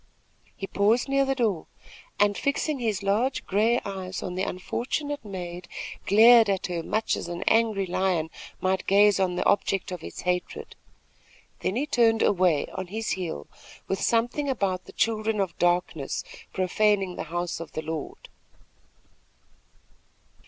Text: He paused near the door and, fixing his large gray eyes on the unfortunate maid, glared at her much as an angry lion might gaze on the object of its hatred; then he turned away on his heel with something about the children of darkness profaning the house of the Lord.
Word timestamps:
He 0.55 0.65
paused 0.65 1.07
near 1.07 1.25
the 1.25 1.35
door 1.35 1.67
and, 2.19 2.35
fixing 2.35 2.79
his 2.79 3.03
large 3.03 3.45
gray 3.45 3.79
eyes 3.85 4.23
on 4.23 4.33
the 4.33 4.41
unfortunate 4.41 5.23
maid, 5.23 5.67
glared 6.07 6.49
at 6.49 6.65
her 6.65 6.81
much 6.81 7.15
as 7.15 7.27
an 7.27 7.43
angry 7.43 7.85
lion 7.85 8.31
might 8.59 8.87
gaze 8.87 9.19
on 9.19 9.35
the 9.35 9.45
object 9.45 9.91
of 9.91 10.03
its 10.03 10.21
hatred; 10.21 10.75
then 11.59 11.75
he 11.75 11.85
turned 11.85 12.23
away 12.23 12.65
on 12.73 12.87
his 12.87 13.11
heel 13.11 13.45
with 13.87 14.01
something 14.01 14.49
about 14.49 14.85
the 14.85 14.91
children 14.93 15.39
of 15.39 15.55
darkness 15.59 16.23
profaning 16.51 17.15
the 17.15 17.25
house 17.29 17.59
of 17.59 17.73
the 17.73 17.83
Lord. 17.83 18.27